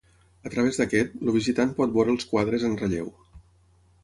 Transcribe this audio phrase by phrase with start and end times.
[0.49, 3.13] A través d’aquest, el visitant pot veure els quadres en relleu.